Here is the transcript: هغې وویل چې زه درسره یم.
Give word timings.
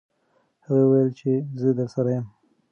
هغې 0.65 0.77
وویل 0.85 1.09
چې 1.19 1.31
زه 1.59 1.69
درسره 1.79 2.09
یم. 2.15 2.25